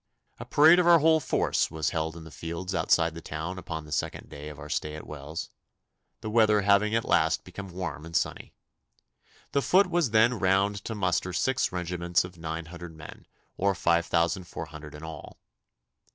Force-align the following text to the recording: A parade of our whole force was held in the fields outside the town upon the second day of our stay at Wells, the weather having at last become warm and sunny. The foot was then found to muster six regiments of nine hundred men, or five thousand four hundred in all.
A 0.39 0.45
parade 0.45 0.79
of 0.79 0.87
our 0.87 0.97
whole 0.97 1.19
force 1.19 1.69
was 1.69 1.91
held 1.91 2.15
in 2.17 2.23
the 2.23 2.31
fields 2.31 2.73
outside 2.73 3.13
the 3.13 3.21
town 3.21 3.59
upon 3.59 3.85
the 3.85 3.91
second 3.91 4.29
day 4.29 4.49
of 4.49 4.57
our 4.57 4.67
stay 4.67 4.95
at 4.95 5.05
Wells, 5.05 5.51
the 6.21 6.29
weather 6.31 6.61
having 6.61 6.95
at 6.95 7.05
last 7.05 7.43
become 7.43 7.69
warm 7.71 8.03
and 8.03 8.15
sunny. 8.15 8.51
The 9.51 9.61
foot 9.61 9.91
was 9.91 10.09
then 10.09 10.39
found 10.39 10.83
to 10.85 10.95
muster 10.95 11.33
six 11.33 11.71
regiments 11.71 12.23
of 12.23 12.35
nine 12.35 12.65
hundred 12.65 12.95
men, 12.95 13.27
or 13.57 13.75
five 13.75 14.07
thousand 14.07 14.45
four 14.45 14.65
hundred 14.65 14.95
in 14.95 15.03
all. 15.03 15.37